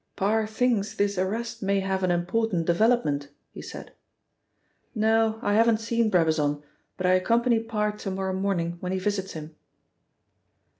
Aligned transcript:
"Parr 0.15 0.47
thinks 0.47 0.95
this 0.95 1.19
arrest 1.19 1.61
may 1.61 1.79
have 1.79 2.01
an 2.01 2.09
important 2.09 2.65
development," 2.65 3.27
he 3.51 3.61
said. 3.61 3.93
"No, 4.95 5.37
I 5.43 5.53
haven't 5.53 5.77
seen 5.77 6.09
Brabazon, 6.09 6.63
but 6.97 7.05
I 7.05 7.11
accompany 7.13 7.59
Parr 7.59 7.91
to 7.97 8.09
morrow 8.09 8.33
morning 8.33 8.77
when 8.79 8.91
he 8.93 8.97
visits 8.97 9.33
him." 9.33 9.55